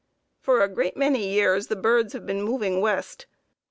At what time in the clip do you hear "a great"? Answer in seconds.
0.63-0.97